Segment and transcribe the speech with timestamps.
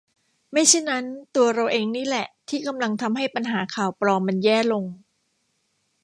[0.51, 1.05] ไม่เช่นนั้น
[1.35, 4.83] ตัวเราเองนี่แหละที่กำลังทำให้ปัญหา ข่าวปลอม มันแย่ลง